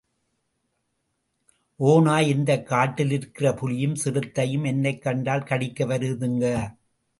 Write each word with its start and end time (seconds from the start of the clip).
ஒநாய் 1.79 2.27
இந்தக் 2.27 2.71
காட்டிலிருக்கிற 2.71 3.55
புலியும் 3.55 3.95
சிறுத்தையும் 3.95 4.63
என்னைக் 4.63 5.01
கண்டால் 5.01 5.43
கடிக்க 5.43 5.85
வருதுங்க. 5.85 6.45